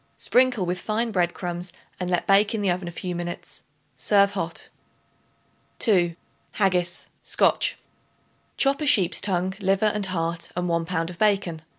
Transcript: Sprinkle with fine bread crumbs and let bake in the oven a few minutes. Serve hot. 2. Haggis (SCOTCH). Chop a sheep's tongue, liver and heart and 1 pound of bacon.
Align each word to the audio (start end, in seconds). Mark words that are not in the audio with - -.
Sprinkle 0.17 0.65
with 0.65 0.81
fine 0.81 1.11
bread 1.11 1.35
crumbs 1.35 1.71
and 1.99 2.09
let 2.09 2.25
bake 2.25 2.55
in 2.55 2.61
the 2.61 2.71
oven 2.71 2.87
a 2.87 2.91
few 2.91 3.13
minutes. 3.13 3.61
Serve 3.95 4.31
hot. 4.31 4.69
2. 5.77 6.15
Haggis 6.53 7.09
(SCOTCH). 7.21 7.77
Chop 8.57 8.81
a 8.81 8.87
sheep's 8.87 9.21
tongue, 9.21 9.53
liver 9.59 9.85
and 9.85 10.07
heart 10.07 10.49
and 10.55 10.67
1 10.67 10.85
pound 10.85 11.11
of 11.11 11.19
bacon. 11.19 11.61